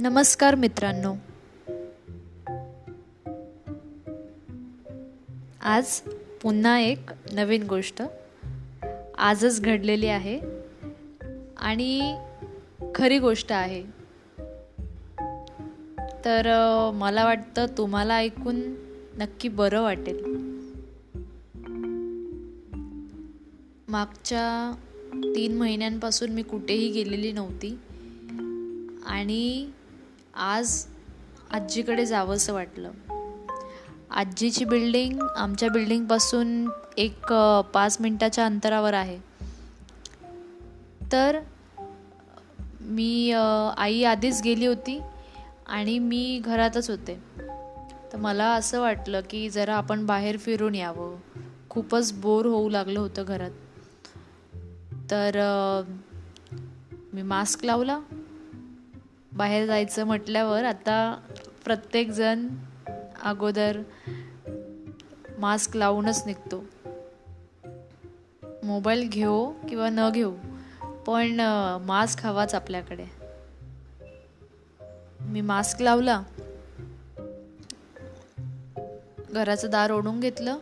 [0.00, 1.14] नमस्कार मित्रांनो.
[5.60, 6.00] आज
[6.42, 8.02] पुन्हा एक नवीन गोष्ट.
[9.18, 10.40] आजच घडलेली आहे.
[11.56, 12.18] आणि
[12.94, 13.82] खरी गोष्ट आहे.
[16.24, 16.50] तर
[16.94, 18.60] मला वाटतं तुम्हाला ऐकून
[19.18, 20.24] नक्की बरं वाटेल.
[23.88, 24.74] मागच्या
[25.24, 27.78] तीन महिन्यांपासून मी कुठेही गेलेली नव्हती.
[29.06, 29.70] आणि
[30.42, 30.86] आज
[31.50, 32.90] आजीकडे जावंसं वाटलं.
[34.10, 37.32] आजीची बिल्डिंग आमच्या बिल्डिंगपासून एक
[37.74, 39.18] पाच मिनटाच्या अंतरावर आहे.
[41.12, 41.40] तर
[42.80, 43.32] मी
[43.76, 45.00] आई आधीच गेली होती
[45.66, 47.22] आणि मी घरातच होते.
[48.12, 51.16] तर मला असं वाटलं की जरा आपण बाहेर फिरून यावं.
[51.70, 53.50] खूपच बोर होऊ लागलं होतं घरात.
[55.10, 55.40] तर
[57.12, 57.98] मी मास्क लावला.
[59.32, 61.20] बाहेर जायचं म्हटल्यावर आता
[61.64, 62.48] प्रत्येकजण
[63.22, 63.82] अगोदर
[65.38, 66.64] मास्क लावूनच निघतो.
[68.62, 70.34] मोबाईल घेऊ किंवा न घेऊ
[71.06, 71.40] पण
[71.84, 73.04] मास्क हवाच आपल्याकडे.
[75.20, 76.22] मी मास्क लावला.
[79.30, 80.56] घराचं दार ओढून घेतलं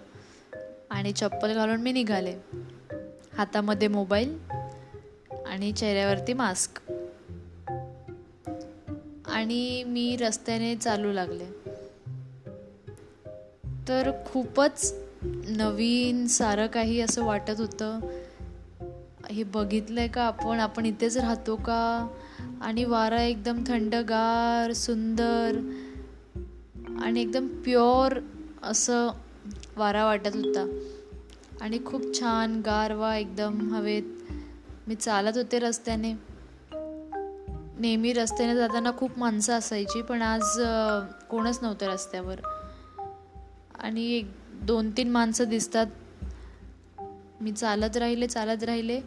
[0.90, 2.36] आणि चप्पल घालून मी निघाले.
[3.38, 4.38] हातामध्ये मोबाईल
[5.46, 6.87] आणि चेहऱ्यावरती मास्क.
[9.48, 11.46] आणि मी रस्त्याने चालू लागले.
[13.88, 14.94] तर खूपच
[15.48, 18.00] नवीन सारं काही असं वाटत होतं.
[19.30, 20.60] हे बघितलं आहे का आपण?
[20.60, 22.08] आपण इथेच राहतो का?
[22.60, 25.58] आणि वारा एकदम थंडगार सुंदर
[27.02, 28.20] आणि एकदम प्युअर
[28.62, 29.08] असं
[29.76, 30.78] वारा वाटत होता.
[31.60, 34.02] आणि खूप छान गारवा एकदम हवेत.
[34.88, 36.27] मी चालत होते रस्त्याने.
[37.78, 40.60] नेहमी रस्त्याने जाताना खूप माणसं असायची पण आज
[41.30, 42.40] कोणच नव्हतं रस्त्यावर.
[43.78, 45.86] आणि एक दोन तीन माणसं दिसतात.
[47.40, 49.00] मी चालत राहिले चालत राहिले.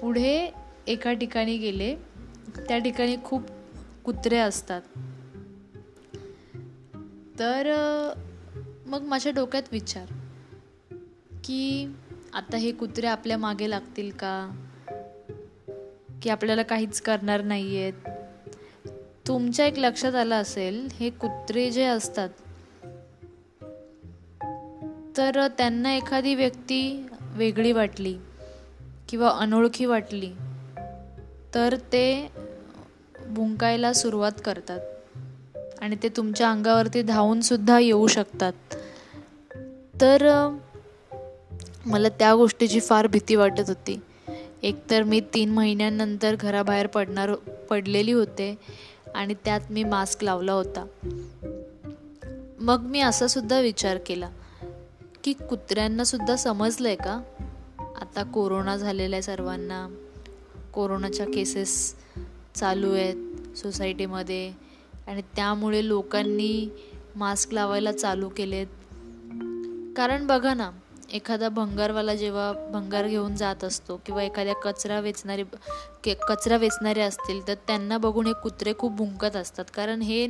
[0.00, 0.52] पुढे
[0.86, 1.96] एका ठिकाणी गेले.
[2.68, 3.42] त्या ठिकाणी खूप
[4.04, 4.82] कुत्रे असतात.
[7.38, 7.72] तर
[8.86, 10.06] मग माझ्या डोक्यात विचार
[11.44, 11.88] की
[12.34, 14.65] आता हे कुत्रे आपल्या मागे लागतील का?
[16.26, 17.92] की आपल्याला काहीच करणार नाही आहेत
[19.26, 22.28] तुमच्या एक लक्षात आलं असेल हे कुत्रे जे असतात
[25.16, 28.18] तर त्यांना एखादी व्यक्ती वेगळी वाटली
[29.08, 30.32] किंवा अनोळखी वाटली
[31.54, 32.30] तर ते
[33.26, 34.80] भुंकायला सुरुवात करतात.
[35.80, 38.52] आणि ते तुमच्या अंगावरती धावूनसुद्धा येऊ शकतात.
[40.00, 40.48] तर
[41.86, 44.00] मला त्या गोष्टीची फार भीती वाटत होती.
[44.66, 47.34] एकतर मी तीन महिन्यांनंतर घराबाहेर पडणार
[47.70, 48.58] पडलेली होते
[49.14, 50.86] आणि त्यात मी मास्क लावला होता.
[52.60, 54.30] मग मी असा सुद्धा विचार केला
[55.24, 57.22] की कुत्र्यांना सुद्धा समजलं आहे का?
[58.00, 59.88] आता कोरोना झालेला आहे सर्वांना.
[60.74, 61.94] कोरोनाच्या केसेस
[62.54, 63.16] चालू आहेत
[63.56, 64.52] सोसायटीमध्ये
[65.06, 66.68] आणि त्यामुळे लोकांनी
[67.16, 68.66] मास्क लावायला चालू केलेत.
[69.96, 70.70] कारण बघा ना
[71.12, 75.42] एखादा भंगारवाला जेव्हा भंगार घेऊन जात असतो किंवा एखाद्या कचरा वेचणारे
[76.04, 79.64] के कचरा वेचणारे असतील तर त्यांना बघून हे कुत्रे खूप भुंकत असतात.
[79.74, 80.26] कारण हे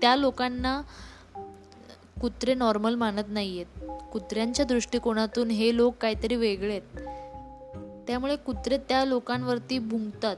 [0.00, 0.80] त्या लोकांना
[2.20, 7.06] कुत्रे नॉर्मल मानत नाही आहेत कुत्र्यांच्या दृष्टिकोनातून हे लोक काहीतरी वेगळे आहेत.
[8.06, 10.36] त्यामुळे कुत्रे त्या लोकांवरती भुंकतात.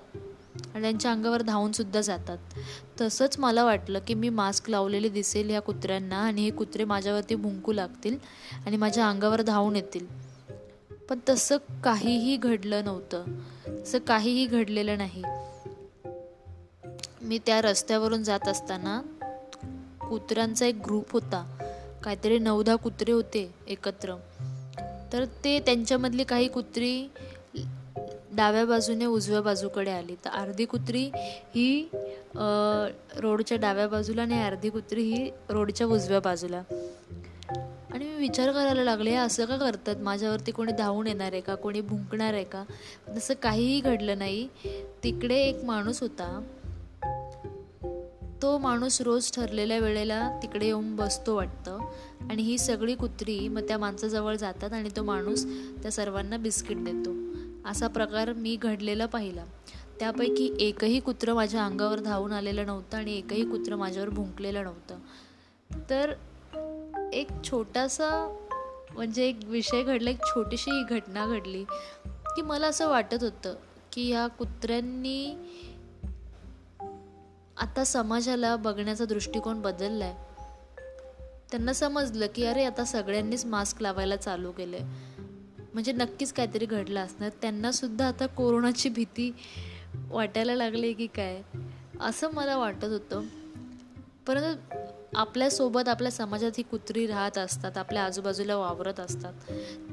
[0.54, 2.38] आणि त्यांच्या अंगावर धावूनसुद्धा जातात.
[3.00, 7.72] तसंच मला वाटलं की मी मास्क लावलेले दिसेल ह्या कुत्र्यांना आणि हे कुत्रे माझ्यावरती भुंकू
[7.72, 8.18] लागतील
[8.66, 10.06] आणि माझ्या अंगावर धावून येतील.
[11.08, 13.24] पण तसं काहीही घडलं नव्हतं.
[13.68, 15.22] तसं काहीही घडलेलं नाही.
[17.22, 19.02] मी त्या रस्त्यावरून जात असताना
[20.08, 21.58] कुत्र्यांचा एक ग्रुप होता.
[22.04, 24.14] काहीतरी नवदा कुत्रे होते एकत्र.
[25.12, 27.08] तर ते त्यांच्यामधली काही कुत्री
[28.34, 30.14] डाव्या बाजूने उजव्या बाजूकडे आली.
[30.24, 31.10] तर अर्धी कुत्री
[31.54, 31.88] ही
[33.16, 36.62] रोडच्या डाव्या बाजूला आणि अर्धी कुत्री ही रोडच्या उजव्या बाजूला.
[37.92, 39.96] आणि मी विचार करायला लागले असं का करतात?
[39.96, 41.54] माझ्यावरती कोणी धावून येणार आहे का?
[41.54, 42.64] कोणी भुंकणार आहे का?
[43.16, 44.48] तसं काहीही घडलं नाही.
[45.04, 46.40] तिकडे एक माणूस होता.
[48.42, 51.78] तो माणूस रोज ठरलेल्या वेळेला तिकडे येऊन बसतो वाटतं.
[52.30, 55.44] आणि ही सगळी कुत्री मग त्या माणसाजवळ जातात आणि तो माणूस
[55.82, 57.23] त्या सर्वांना बिस्किट देतो.
[57.64, 59.44] असा प्रकार मी घडलेला पाहिला.
[59.98, 64.98] त्यापैकी एकही कुत्रं माझ्या अंगावर धावून आलेलं नव्हतं आणि एकही कुत्रं माझ्यावर भुंकलेलं नव्हतं.
[65.90, 66.12] तर
[67.12, 68.38] एक छोटासा
[68.94, 71.64] म्हणजे एक विषय घडला एक छोटीशी ही घटना घडली
[72.06, 73.54] की मला असं वाटत होतं
[73.92, 75.34] की ह्या कुत्र्यांनी
[77.56, 80.14] आता समाजाला बघण्याचा दृष्टिकोन बदलला आहे
[81.50, 85.13] त्यांना समजलं की अरे आता सगळ्यांनीच मास्क लावायला चालू केलं आहे
[85.74, 87.30] म्हणजे नक्कीच काहीतरी घडलं असणार.
[87.42, 89.34] त्यांनासुद्धा आता कोरोनाची भीती
[90.08, 91.42] वाटायला लागली की काय?
[92.00, 93.22] असं मला वाटत होतं.
[94.26, 94.76] परंतु
[95.16, 99.32] आपल्यासोबत आपल्या समाजात ही कुत्री राहत असतात आपल्या आजूबाजूला वावरत असतात.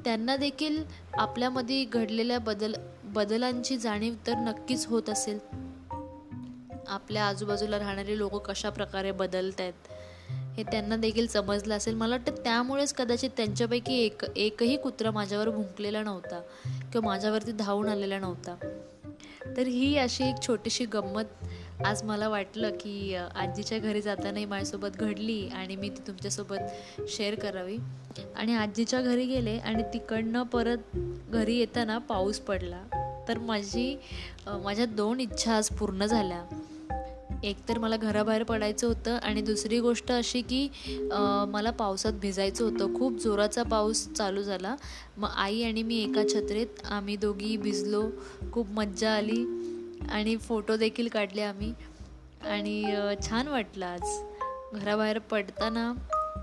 [0.06, 0.84] त्यांना देखील
[1.14, 2.74] आपल्यामध्ये घडलेल्या बदल
[3.04, 5.40] बदलांची जाणीव तर नक्कीच होत असेल.
[6.88, 9.74] आपल्या आजूबाजूला राहणारे लोक कशा प्रकारे बदलत आहेत
[10.58, 11.96] हे त्यांना देखील समजलं असेल.
[11.96, 16.42] मला वाटतं त्यामुळेच कदाचित त्यांच्यापैकी एक एकही कुत्रा माझ्यावर भुंकलेला नव्हता
[16.92, 18.56] किंवा माझ्यावरती धावून आलेला नव्हता.
[19.58, 25.48] तर ही अशी एक छोटीशी गंमत आज मला वाटलं की आजीच्या घरी जातानाही माझ्यासोबत घडली
[25.48, 26.58] आणि मी ती तुमच्यासोबत
[27.08, 27.78] शेअर करावी.
[28.36, 30.78] आणि आजीच्या घरी गेले आणि तिकडनं परत
[31.30, 32.84] घरी येताना पाऊस पडला.
[33.28, 33.96] तर माझी
[34.48, 36.44] माझ्या दोन इच्छा आज पूर्ण झाल्या.
[37.44, 40.68] एकतर मला घराबाहेर पडायचं होतं आणि दुसरी गोष्ट अशी की
[41.52, 42.94] मला पावसात भिजायचं होतं.
[42.96, 44.76] खूप जोराचा पाऊस चालू झाला.
[45.18, 48.04] मग आई आणि मी एका छत्रेत आम्ही दोघी भिजलो.
[48.54, 49.44] खूप मज्जा आली
[50.10, 51.74] आणि फोटो देखील काढले आम्ही.
[52.42, 52.84] आणि
[53.24, 54.20] छान वाटलं आज.
[54.74, 55.92] घराबाहेर पडताना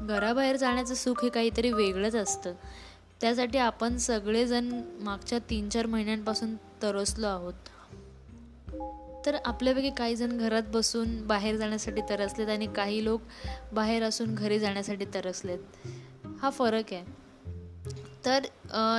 [0.00, 2.52] घराबाहेर जाण्याचं सुख हे काहीतरी वेगळंच असतं.
[3.20, 4.70] त्यासाठी आपण सगळेजण
[5.00, 7.68] मागच्या तीन चार महिन्यांपासून तरसलो आहोत.
[9.28, 13.20] तर आपल्यापैकी काही जण घरात बसून बाहेर जाण्यासाठी तरसलेत आणि काही लोक
[13.72, 15.58] बाहेर असून घरी जाण्यासाठी तरसलेत.
[16.42, 17.04] हा फरक आहे.
[18.24, 18.44] तर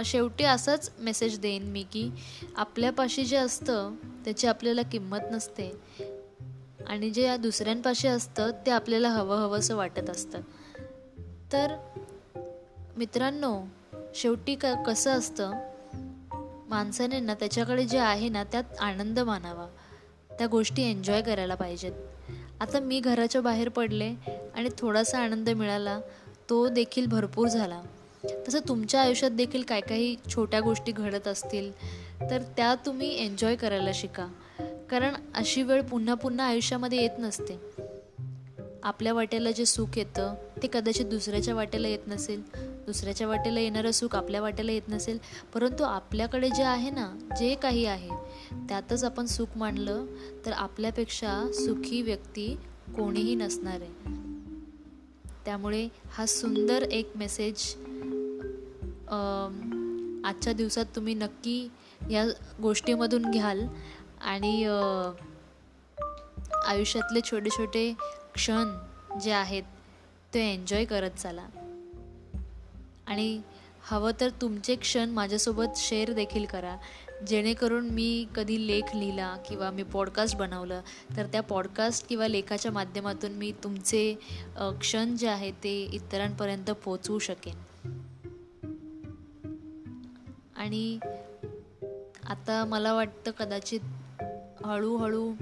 [0.05, 2.09] शेवटी असाच मेसेज देईन मी की
[2.55, 3.95] आपल्यापाशी जे असतं
[4.25, 5.71] त्याची आपल्याला किंमत नसते.
[6.87, 10.41] आणि जे दुसऱ्यांपाशी असतं ते आपल्याला हवं हवंसं वाटत असतं.
[11.53, 11.75] तर
[12.97, 13.61] मित्रांनो
[14.15, 15.51] शेवटी क कसं असतं?
[16.69, 19.67] माणसाने ना त्याच्याकडे जे आहे ना त्यात आनंद मानावा.
[20.39, 21.91] त्या गोष्टी एन्जॉय करायला पाहिजेत.
[22.59, 24.13] आता मी घराच्या बाहेर पडले
[24.55, 25.99] आणि थोडासा आनंद मिळाला
[26.49, 27.81] तो देखील भरपूर झाला.
[28.47, 31.71] तसं तुमच्या आयुष्यात देखील काय काही छोट्या गोष्टी घडत असतील
[32.21, 34.27] तर त्या तुम्ही एन्जॉय करायला शिका.
[34.89, 37.59] कारण अशी वेळ पुन्हा पुन्हा आयुष्यामध्ये येत नसते.
[38.83, 40.33] आपल्या वाट्याला जे सुख येतं
[40.63, 42.41] ते कदाचित दुसऱ्याच्या वाट्याला येत नसेल.
[42.85, 45.17] दुसऱ्याच्या वाटेला येणारं सुख आपल्या वाटेला येत नसेल.
[45.53, 47.07] परंतु आपल्याकडे जे आहे ना
[47.39, 48.09] जे काही आहे
[48.69, 50.05] त्यातच आपण सुख मानलं
[50.45, 52.47] तर आपल्यापेक्षा सुखी व्यक्ती
[52.95, 54.17] कोणीही नसणार आहे.
[55.45, 57.75] त्यामुळे हा सुंदर एक मेसेज
[60.25, 61.67] आजच्या दिवसात तुम्ही नक्की
[62.11, 62.25] या
[62.61, 63.65] गोष्टीमधून घ्याल.
[64.21, 64.63] आणि
[66.65, 67.93] आयुष्यातले छोटे छोटे
[68.39, 68.67] क्षण
[69.19, 69.63] जे आहेत
[70.33, 71.45] ते एन्जॉय करत चाला.
[73.07, 73.41] आणि
[73.81, 76.77] हवं तर तुमचे क्षण माझ्यासोबत शेअर देखील करा.
[77.27, 80.81] जेणेकरून मी कधी लेख लिहिला किंवा मी पॉडकास्ट बनवलं
[81.17, 84.15] तर त्या पॉडकास्ट किंवा लेखाच्या माध्यमातून मी तुमचे
[84.59, 87.55] क्षण जे आहे ते इतरांपर्यंत पोचवू शकेन.
[90.55, 90.99] आणि
[92.27, 93.79] आता मला वाटतं कदाचित
[94.65, 95.33] हळूहळू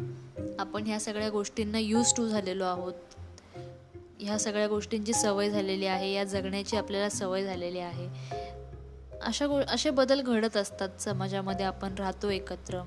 [0.59, 2.93] आपण ह्या सगळ्या गोष्टींना यूज टू झालेलो आहोत.
[4.19, 8.09] ह्या सगळ्या गोष्टींची सवय झालेली आहे या जगण्याची आपल्याला सवय झालेली आहे.
[9.21, 12.81] अशा गो असे बदल घडत असतात समाजामध्ये आपण राहतो एकत्र.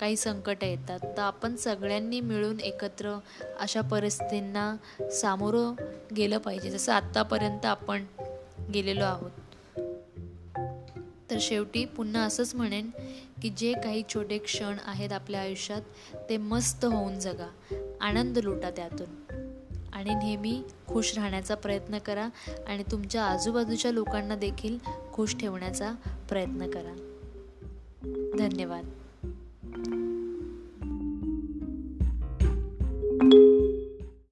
[0.00, 3.18] काही संकट येतात तर आपण सगळ्यांनी मिळून एकत्र
[3.60, 4.76] अशा परिस्थितींना
[5.10, 5.74] सामोरं
[6.16, 8.04] गेलं पाहिजे जसं आत्तापर्यंत आपण
[8.74, 9.30] गेलेलो आहोत.
[11.30, 12.90] तर शेवटी पुन्हा असंच म्हणेन
[13.42, 15.82] की जे काही छोटे क्षण आहेत आपल्या आयुष्यात
[16.28, 17.50] ते मस्त होऊन जगा.
[18.00, 19.22] आनंद लुटा त्यातून.
[19.92, 22.28] आणि नेहमी खुश राहण्याचा प्रयत्न करा
[22.66, 24.78] आणि तुमच्या आजूबाजूच्या लोकांना देखील
[25.12, 25.92] खुश ठेवण्याचा
[26.28, 27.16] प्रयत्न करा.
[28.38, 29.01] धन्यवाद.